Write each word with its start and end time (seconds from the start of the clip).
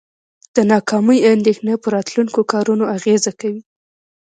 د 0.55 0.57
ناکامۍ 0.71 1.19
اندیښنه 1.33 1.73
په 1.83 1.87
راتلونکو 1.95 2.39
کارونو 2.53 2.83
اغیزه 2.97 3.31
کوي. 3.39 3.61